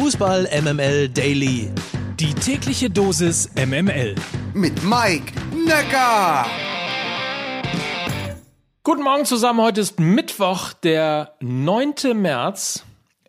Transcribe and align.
Fußball 0.00 0.48
MML 0.62 1.08
Daily. 1.08 1.72
Die 2.20 2.32
tägliche 2.32 2.88
Dosis 2.88 3.50
MML. 3.56 4.14
Mit 4.54 4.84
Mike 4.84 5.32
Necker. 5.52 6.46
Guten 8.84 9.02
Morgen 9.02 9.24
zusammen. 9.24 9.60
Heute 9.60 9.80
ist 9.80 9.98
Mittwoch, 9.98 10.72
der 10.72 11.34
9. 11.40 11.94
März. 12.14 12.84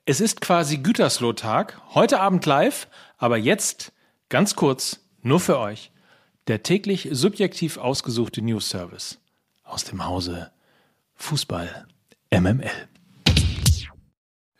Es 0.05 0.21
ist 0.21 0.41
quasi 0.41 0.77
Gütersloh-Tag. 0.77 1.81
Heute 1.95 2.19
Abend 2.19 2.45
live, 2.45 2.87
aber 3.17 3.37
jetzt 3.37 3.91
ganz 4.29 4.55
kurz 4.55 4.99
nur 5.23 5.39
für 5.39 5.57
euch 5.57 5.91
der 6.45 6.61
täglich 6.61 7.09
subjektiv 7.11 7.77
ausgesuchte 7.77 8.43
News 8.43 8.69
Service 8.69 9.17
aus 9.63 9.85
dem 9.85 10.05
Hause 10.05 10.51
Fußball 11.15 11.87
MML. 12.31 12.69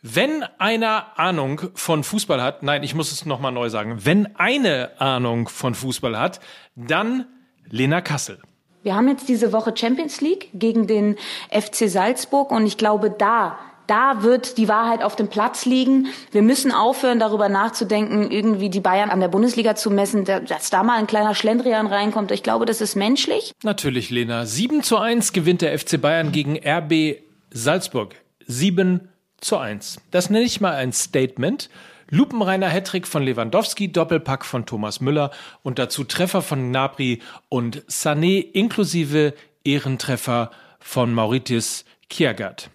Wenn 0.02 0.44
einer 0.58 1.18
Ahnung 1.18 1.60
von 1.74 2.04
Fußball 2.04 2.42
hat, 2.42 2.62
nein, 2.62 2.82
ich 2.82 2.94
muss 2.94 3.12
es 3.12 3.26
nochmal 3.26 3.52
neu 3.52 3.68
sagen, 3.68 3.98
wenn 4.04 4.34
eine 4.36 4.98
Ahnung 4.98 5.48
von 5.48 5.74
Fußball 5.74 6.18
hat, 6.18 6.40
dann 6.74 7.26
Lena 7.68 8.00
Kassel. 8.00 8.38
Wir 8.82 8.94
haben 8.94 9.08
jetzt 9.08 9.28
diese 9.28 9.52
Woche 9.52 9.74
Champions 9.76 10.22
League 10.22 10.48
gegen 10.54 10.86
den 10.86 11.16
FC 11.50 11.90
Salzburg 11.90 12.50
und 12.50 12.66
ich 12.66 12.78
glaube, 12.78 13.10
da 13.10 13.58
da 13.86 14.22
wird 14.22 14.56
die 14.56 14.68
Wahrheit 14.68 15.02
auf 15.02 15.16
dem 15.16 15.26
Platz 15.26 15.64
liegen. 15.66 16.06
Wir 16.30 16.42
müssen 16.42 16.70
aufhören, 16.70 17.18
darüber 17.18 17.48
nachzudenken, 17.48 18.30
irgendwie 18.30 18.70
die 18.70 18.78
Bayern 18.78 19.10
an 19.10 19.18
der 19.18 19.26
Bundesliga 19.26 19.74
zu 19.74 19.90
messen, 19.90 20.24
dass 20.24 20.70
da 20.70 20.84
mal 20.84 20.96
ein 20.96 21.08
kleiner 21.08 21.34
Schlendrian 21.34 21.88
reinkommt. 21.88 22.30
Ich 22.30 22.44
glaube, 22.44 22.66
das 22.66 22.80
ist 22.80 22.94
menschlich. 22.94 23.50
Natürlich, 23.64 24.10
Lena. 24.10 24.46
7 24.46 24.84
zu 24.84 24.96
1 24.98 25.32
gewinnt 25.32 25.60
der 25.60 25.76
FC 25.76 26.00
Bayern 26.00 26.30
gegen 26.30 26.56
RB 26.56 27.16
Salzburg. 27.50 28.14
7 28.46 29.08
zu 29.40 29.56
1. 29.56 30.00
Das 30.10 30.30
nenne 30.30 30.44
ich 30.44 30.60
mal 30.60 30.74
ein 30.74 30.92
Statement. 30.92 31.70
Lupenreiner 32.10 32.68
Hattrick 32.68 33.06
von 33.06 33.22
Lewandowski, 33.22 33.92
Doppelpack 33.92 34.44
von 34.44 34.66
Thomas 34.66 35.00
Müller 35.00 35.30
und 35.62 35.78
dazu 35.78 36.04
Treffer 36.04 36.42
von 36.42 36.70
Gnabry 36.70 37.20
und 37.48 37.84
Sané 37.86 38.40
inklusive 38.40 39.34
Ehrentreffer 39.64 40.50
von 40.80 41.14
Mauritius 41.14 41.84
Kiergaard. 42.08 42.70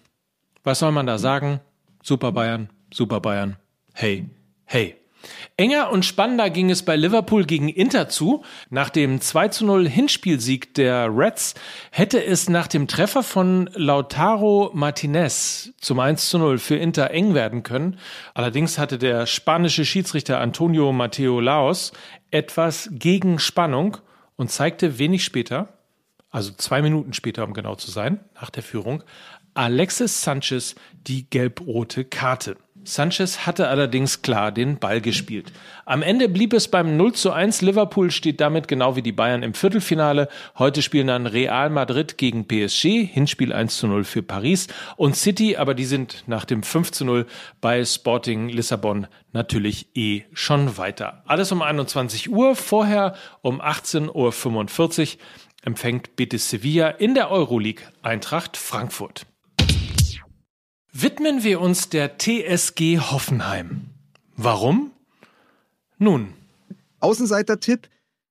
Was 0.64 0.78
soll 0.78 0.92
man 0.92 1.06
da 1.06 1.18
sagen? 1.18 1.60
Super 2.02 2.32
Bayern, 2.32 2.70
super 2.92 3.20
Bayern. 3.20 3.56
Hey, 3.92 4.28
hey. 4.64 4.96
Enger 5.58 5.90
und 5.90 6.04
spannender 6.04 6.50
ging 6.50 6.68
es 6.68 6.82
bei 6.82 6.96
Liverpool 6.96 7.46
gegen 7.46 7.70
Inter 7.70 8.10
zu. 8.10 8.44
Nach 8.68 8.90
dem 8.90 9.22
2 9.22 9.48
zu 9.48 9.64
0 9.64 9.88
Hinspielsieg 9.88 10.74
der 10.74 11.08
Reds 11.08 11.54
hätte 11.90 12.22
es 12.22 12.50
nach 12.50 12.66
dem 12.66 12.86
Treffer 12.88 13.22
von 13.22 13.70
Lautaro 13.72 14.70
Martinez 14.74 15.72
zum 15.80 15.98
1 15.98 16.28
zu 16.28 16.36
0 16.36 16.58
für 16.58 16.76
Inter 16.76 17.10
eng 17.10 17.32
werden 17.32 17.62
können. 17.62 17.98
Allerdings 18.34 18.76
hatte 18.76 18.98
der 18.98 19.24
spanische 19.24 19.86
Schiedsrichter 19.86 20.40
Antonio 20.40 20.92
Mateo 20.92 21.40
Laos 21.40 21.92
etwas 22.30 22.90
gegen 22.92 23.38
Spannung 23.38 23.96
und 24.36 24.50
zeigte 24.50 24.98
wenig 24.98 25.24
später, 25.24 25.70
also 26.28 26.52
zwei 26.52 26.82
Minuten 26.82 27.14
später, 27.14 27.44
um 27.44 27.54
genau 27.54 27.76
zu 27.76 27.90
sein, 27.90 28.20
nach 28.34 28.50
der 28.50 28.62
Führung, 28.62 29.02
Alexis 29.54 30.20
Sanchez 30.20 30.74
die 30.92 31.30
gelb-rote 31.30 32.04
Karte. 32.04 32.58
Sanchez 32.86 33.46
hatte 33.46 33.68
allerdings 33.68 34.22
klar 34.22 34.52
den 34.52 34.78
Ball 34.78 35.00
gespielt. 35.00 35.52
Am 35.84 36.02
Ende 36.02 36.28
blieb 36.28 36.52
es 36.52 36.68
beim 36.68 36.96
0 36.96 37.14
zu 37.14 37.32
1. 37.32 37.62
Liverpool 37.62 38.10
steht 38.10 38.40
damit 38.40 38.68
genau 38.68 38.96
wie 38.96 39.02
die 39.02 39.12
Bayern 39.12 39.42
im 39.42 39.54
Viertelfinale. 39.54 40.28
Heute 40.56 40.82
spielen 40.82 41.08
dann 41.08 41.26
Real 41.26 41.68
Madrid 41.68 42.16
gegen 42.16 42.46
PSG, 42.46 43.04
Hinspiel 43.04 43.52
1 43.52 43.76
zu 43.76 43.88
0 43.88 44.04
für 44.04 44.22
Paris 44.22 44.68
und 44.96 45.16
City, 45.16 45.56
aber 45.56 45.74
die 45.74 45.84
sind 45.84 46.24
nach 46.26 46.44
dem 46.44 46.62
5 46.62 46.92
zu 46.92 47.04
0 47.04 47.26
bei 47.60 47.84
Sporting 47.84 48.48
Lissabon 48.48 49.08
natürlich 49.32 49.88
eh 49.96 50.22
schon 50.32 50.78
weiter. 50.78 51.24
Alles 51.26 51.52
um 51.52 51.62
21 51.62 52.30
Uhr, 52.30 52.54
vorher 52.54 53.14
um 53.42 53.60
18.45 53.60 55.16
Uhr 55.16 55.20
empfängt 55.62 56.16
Betis 56.16 56.48
Sevilla 56.48 56.88
in 56.88 57.14
der 57.14 57.30
Euroleague 57.30 57.82
Eintracht 58.02 58.56
Frankfurt. 58.56 59.26
Widmen 60.98 61.44
wir 61.44 61.60
uns 61.60 61.90
der 61.90 62.16
TSG 62.16 62.98
Hoffenheim. 62.98 63.90
Warum? 64.34 64.92
Nun. 65.98 66.28
Außenseiter-Tipp. 67.00 67.88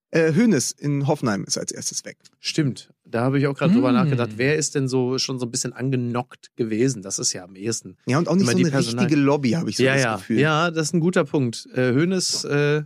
Äh, 0.09 0.33
Hönes 0.33 0.71
in 0.71 1.05
Hoffenheim 1.05 1.43
ist 1.43 1.59
als 1.59 1.71
erstes 1.71 2.05
weg. 2.05 2.17
Stimmt. 2.39 2.91
Da 3.03 3.21
habe 3.21 3.37
ich 3.37 3.45
auch 3.45 3.53
gerade 3.55 3.71
hm. 3.71 3.81
drüber 3.81 3.91
nachgedacht. 3.91 4.31
Wer 4.37 4.55
ist 4.55 4.73
denn 4.73 4.87
so 4.87 5.19
schon 5.19 5.37
so 5.37 5.45
ein 5.45 5.51
bisschen 5.51 5.73
angenockt 5.73 6.55
gewesen? 6.55 7.03
Das 7.03 7.19
ist 7.19 7.33
ja 7.33 7.43
am 7.43 7.55
ehesten. 7.55 7.97
Ja, 8.07 8.17
und 8.17 8.27
auch 8.27 8.35
nicht 8.35 8.49
so 8.49 8.57
eine 8.57 8.71
Personal 8.71 9.05
richtige 9.05 9.21
Lobby, 9.21 9.51
habe 9.51 9.69
ich 9.69 9.77
so 9.77 9.83
ja, 9.83 9.93
das 9.93 10.03
ja. 10.03 10.15
Gefühl. 10.15 10.39
Ja, 10.39 10.71
das 10.71 10.87
ist 10.87 10.93
ein 10.95 11.01
guter 11.01 11.23
Punkt. 11.23 11.67
Äh, 11.75 11.93
Hönes 11.93 12.45
äh, 12.45 12.81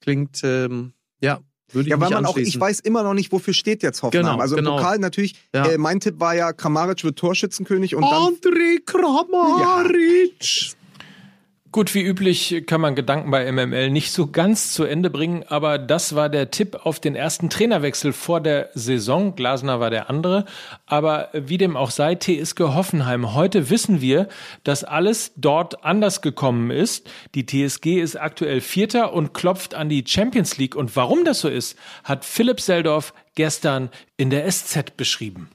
klingt, 0.00 0.42
ähm, 0.44 0.92
ja, 1.20 1.40
würde 1.72 1.88
ich 1.88 1.90
ja, 1.90 2.00
weil 2.00 2.10
man 2.10 2.26
auch, 2.26 2.36
ich 2.36 2.58
weiß 2.58 2.80
immer 2.80 3.02
noch 3.02 3.14
nicht, 3.14 3.32
wofür 3.32 3.54
steht 3.54 3.82
jetzt 3.82 4.02
Hoffenheim. 4.02 4.26
Genau, 4.32 4.40
also 4.42 4.56
im 4.56 4.64
genau. 4.64 4.76
Pokal 4.76 4.98
natürlich, 4.98 5.34
Ja. 5.54 5.66
äh, 5.66 5.78
mein 5.78 6.00
Tipp 6.00 6.20
war 6.20 6.34
ja, 6.34 6.52
Kramaric 6.52 7.04
wird 7.04 7.18
Torschützenkönig 7.18 7.94
und 7.94 8.02
dann. 8.02 8.34
André 8.34 8.78
Kramaric. 8.84 10.74
Gut, 11.72 11.94
wie 11.94 12.02
üblich 12.02 12.64
kann 12.66 12.80
man 12.80 12.96
Gedanken 12.96 13.30
bei 13.30 13.50
MML 13.50 13.90
nicht 13.90 14.10
so 14.10 14.26
ganz 14.26 14.72
zu 14.72 14.82
Ende 14.82 15.08
bringen, 15.08 15.44
aber 15.46 15.78
das 15.78 16.16
war 16.16 16.28
der 16.28 16.50
Tipp 16.50 16.80
auf 16.82 16.98
den 16.98 17.14
ersten 17.14 17.48
Trainerwechsel 17.48 18.12
vor 18.12 18.40
der 18.40 18.70
Saison. 18.74 19.36
Glasner 19.36 19.78
war 19.78 19.88
der 19.88 20.10
andere. 20.10 20.46
Aber 20.86 21.28
wie 21.32 21.58
dem 21.58 21.76
auch 21.76 21.92
sei, 21.92 22.16
TSG 22.16 22.60
Hoffenheim. 22.74 23.34
Heute 23.34 23.70
wissen 23.70 24.00
wir, 24.00 24.28
dass 24.64 24.82
alles 24.82 25.32
dort 25.36 25.84
anders 25.84 26.22
gekommen 26.22 26.72
ist. 26.72 27.08
Die 27.36 27.46
TSG 27.46 28.00
ist 28.00 28.16
aktuell 28.16 28.60
Vierter 28.60 29.12
und 29.12 29.32
klopft 29.32 29.76
an 29.76 29.88
die 29.88 30.02
Champions 30.04 30.58
League. 30.58 30.74
Und 30.74 30.96
warum 30.96 31.24
das 31.24 31.38
so 31.38 31.48
ist, 31.48 31.78
hat 32.02 32.24
Philipp 32.24 32.60
Seldorf 32.60 33.14
gestern 33.36 33.90
in 34.16 34.30
der 34.30 34.50
SZ 34.50 34.96
beschrieben. 34.96 35.50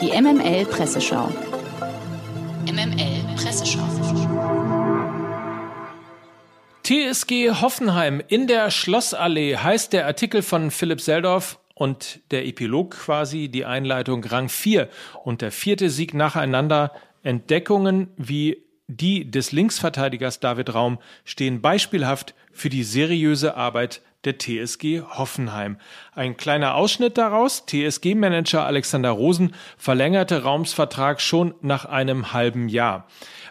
Die 0.00 0.08
MML 0.20 0.64
Presseschau. 0.66 1.28
MML 2.66 3.36
Presseschau. 3.36 5.03
TSG 6.84 7.62
Hoffenheim 7.62 8.22
in 8.28 8.46
der 8.46 8.70
Schlossallee 8.70 9.56
heißt 9.56 9.94
der 9.94 10.04
Artikel 10.04 10.42
von 10.42 10.70
Philipp 10.70 11.00
Seldorf 11.00 11.58
und 11.74 12.20
der 12.30 12.44
Epilog 12.44 12.90
quasi 12.90 13.48
die 13.48 13.64
Einleitung 13.64 14.22
Rang 14.22 14.50
4 14.50 14.90
und 15.24 15.40
der 15.40 15.50
vierte 15.50 15.88
Sieg 15.88 16.12
nacheinander. 16.12 16.92
Entdeckungen 17.22 18.08
wie 18.18 18.66
die 18.86 19.30
des 19.30 19.50
Linksverteidigers 19.52 20.40
David 20.40 20.74
Raum 20.74 20.98
stehen 21.24 21.62
beispielhaft 21.62 22.34
für 22.52 22.68
die 22.68 22.84
seriöse 22.84 23.56
Arbeit 23.56 24.02
der 24.24 24.38
TSG 24.38 25.02
Hoffenheim. 25.02 25.76
Ein 26.14 26.36
kleiner 26.36 26.74
Ausschnitt 26.74 27.18
daraus. 27.18 27.66
TSG-Manager 27.66 28.64
Alexander 28.64 29.10
Rosen 29.10 29.54
verlängerte 29.76 30.42
Raums 30.42 30.72
Vertrag 30.72 31.20
schon 31.20 31.54
nach 31.60 31.84
einem 31.84 32.32
halben 32.32 32.68
Jahr. 32.68 33.06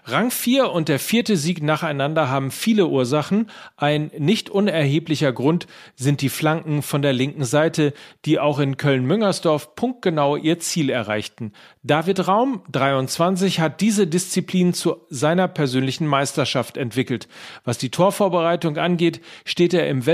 Rang 0.06 0.32
4 0.32 0.70
und 0.70 0.90
der 0.90 1.00
vierte 1.00 1.38
Sieg 1.38 1.64
nacheinander 1.64 2.30
haben 2.30 2.52
viele 2.52 2.88
Ursachen. 2.88 3.50
Ein 3.78 4.12
nicht 4.18 4.50
unerheblicher 4.50 5.32
Grund 5.32 5.66
sind 5.96 6.22
die 6.22 6.28
Flanken 6.28 6.82
von 6.82 7.02
der 7.02 7.14
linken 7.14 7.46
Seite, 7.46 7.94
die 8.26 8.38
auch 8.38 8.60
in 8.60 8.76
Köln-Müngersdorf 8.76 9.76
punktgenau 9.76 10.36
ihr 10.36 10.60
Ziel 10.60 10.90
erreichten. 10.90 11.54
David 11.84 12.28
Raum, 12.28 12.64
23, 12.72 13.62
hat 13.62 13.80
diese 13.80 14.06
Disziplin 14.06 14.74
zu 14.74 14.98
seiner 15.10 15.48
persönlichen 15.48 16.08
Meisterschaft 16.08 16.76
entwickelt. 16.76 17.30
Was 17.64 17.78
die 17.78 17.90
Torvorbereitung 17.90 18.78
angeht, 18.78 19.22
steht 19.46 19.74
er 19.74 19.88
im 19.88 20.06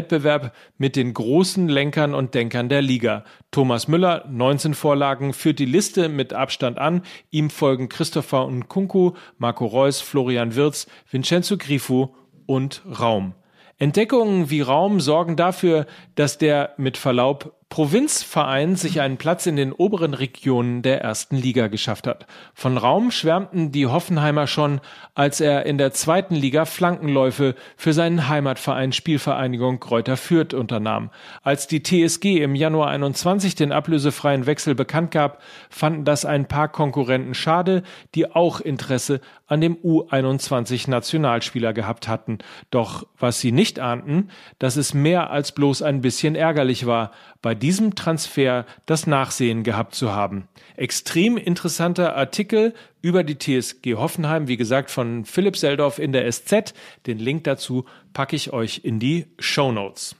Mit 0.77 0.95
den 0.95 1.13
großen 1.13 1.67
Lenkern 1.67 2.13
und 2.13 2.33
Denkern 2.33 2.69
der 2.69 2.81
Liga. 2.81 3.23
Thomas 3.51 3.87
Müller, 3.87 4.25
19 4.29 4.73
Vorlagen, 4.73 5.33
führt 5.33 5.59
die 5.59 5.65
Liste 5.65 6.09
mit 6.09 6.33
Abstand 6.33 6.77
an. 6.77 7.03
Ihm 7.31 7.49
folgen 7.49 7.89
Christopher 7.89 8.47
Nkunku, 8.47 9.13
Marco 9.37 9.65
Reus, 9.65 10.01
Florian 10.01 10.55
Wirz, 10.55 10.87
Vincenzo 11.09 11.57
Grifu 11.57 12.09
und 12.45 12.81
Raum. 12.99 13.33
Entdeckungen 13.77 14.49
wie 14.49 14.61
Raum 14.61 14.99
sorgen 14.99 15.37
dafür, 15.37 15.85
dass 16.15 16.37
der 16.37 16.73
mit 16.77 16.97
Verlaub 16.97 17.58
Provinzverein 17.69 18.75
sich 18.75 18.99
einen 18.99 19.17
Platz 19.17 19.45
in 19.45 19.55
den 19.55 19.71
oberen 19.71 20.15
Regionen 20.15 20.81
der 20.81 21.01
ersten 21.01 21.35
Liga 21.35 21.67
geschafft 21.67 22.07
hat. 22.07 22.25
Von 22.55 22.77
Raum 22.77 23.11
schwärmten 23.11 23.71
die 23.71 23.85
Hoffenheimer 23.85 24.47
schon, 24.47 24.81
als 25.13 25.39
er 25.39 25.67
in 25.67 25.77
der 25.77 25.91
zweiten 25.91 26.33
Liga 26.33 26.65
Flankenläufe 26.65 27.53
für 27.77 27.93
seinen 27.93 28.27
Heimatverein 28.27 28.91
Spielvereinigung 28.91 29.79
Kräuter 29.79 30.17
Fürth 30.17 30.55
unternahm. 30.55 31.11
Als 31.43 31.67
die 31.67 31.83
TSG 31.83 32.41
im 32.41 32.55
Januar 32.55 32.89
21 32.89 33.53
den 33.53 33.71
ablösefreien 33.71 34.47
Wechsel 34.47 34.73
bekannt 34.73 35.11
gab, 35.11 35.39
fanden 35.69 36.05
das 36.05 36.25
ein 36.25 36.47
paar 36.47 36.69
Konkurrenten 36.69 37.35
schade, 37.35 37.83
die 38.15 38.31
auch 38.31 38.61
Interesse 38.61 39.21
an 39.45 39.61
dem 39.61 39.75
U21 39.77 40.89
Nationalspieler 40.89 41.73
gehabt 41.73 42.07
hatten. 42.07 42.39
Doch 42.71 43.05
was 43.17 43.39
sie 43.39 43.51
nicht 43.51 43.79
ahnten, 43.79 44.29
dass 44.57 44.75
es 44.75 44.93
mehr 44.93 45.29
als 45.29 45.51
bloß 45.51 45.81
ein 45.81 46.01
bisschen 46.01 46.35
ärgerlich 46.35 46.85
war. 46.85 47.11
Bei 47.41 47.55
diesem 47.59 47.95
Transfer 47.95 48.65
das 48.85 49.07
Nachsehen 49.07 49.63
gehabt 49.63 49.95
zu 49.95 50.11
haben. 50.11 50.47
Extrem 50.75 51.37
interessanter 51.37 52.15
Artikel 52.15 52.73
über 53.01 53.23
die 53.23 53.37
TSG 53.37 53.95
Hoffenheim, 53.95 54.47
wie 54.47 54.57
gesagt 54.57 54.91
von 54.91 55.25
Philipp 55.25 55.57
Seldorf 55.57 55.99
in 55.99 56.11
der 56.11 56.31
SZ. 56.31 56.73
Den 57.05 57.19
Link 57.19 57.43
dazu 57.43 57.85
packe 58.13 58.35
ich 58.35 58.53
euch 58.53 58.81
in 58.83 58.99
die 58.99 59.27
Show 59.39 59.71
Notes. 59.71 60.15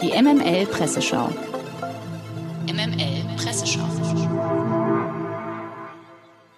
Die 0.00 0.10
MML 0.10 0.66
Presseschau. 0.66 1.30
MML 2.66 3.24
Presseschau. 3.36 3.88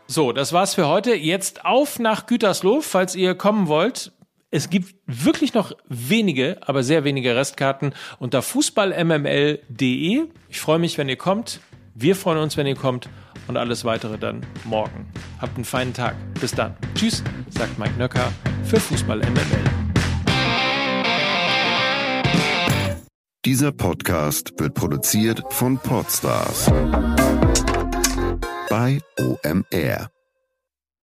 So, 0.09 0.33
das 0.33 0.53
war's 0.53 0.75
für 0.75 0.87
heute. 0.87 1.15
Jetzt 1.15 1.65
auf 1.65 1.99
nach 1.99 2.27
Gütersloh, 2.27 2.81
falls 2.81 3.17
ihr 3.17 3.35
kommen 3.35 3.67
wollt. 3.67 4.13
Es 4.51 4.71
gibt 4.71 4.95
wirklich 5.07 5.55
noch 5.55 5.73
wenige, 5.89 6.59
aber 6.61 6.83
sehr 6.83 7.05
wenige 7.05 7.35
Restkarten 7.35 7.95
unter 8.19 8.43
fußballmml.de. 8.43 10.25
Ich 10.49 10.61
freue 10.61 10.79
mich, 10.79 10.99
wenn 10.99 11.09
ihr 11.09 11.17
kommt. 11.17 11.61
Wir 11.95 12.15
freuen 12.15 12.39
uns, 12.39 12.57
wenn 12.57 12.67
ihr 12.67 12.77
kommt. 12.77 13.09
Und 13.49 13.57
alles 13.57 13.85
weitere 13.85 14.19
dann 14.19 14.45
morgen. 14.65 15.07
Habt 15.41 15.57
einen 15.57 15.65
feinen 15.65 15.95
Tag. 15.95 16.17
Bis 16.41 16.53
dann. 16.53 16.77
Tschüss, 16.95 17.23
sagt 17.51 17.79
Mike 17.79 17.95
Nöcker 17.99 18.33
für 18.65 18.81
Fußball 18.81 19.19
MML. 19.19 19.87
Dieser 23.45 23.71
Podcast 23.71 24.53
wird 24.59 24.75
produziert 24.75 25.43
von 25.51 25.79
Podstars 25.79 26.67
bei 28.69 29.01
OMR. 29.19 30.16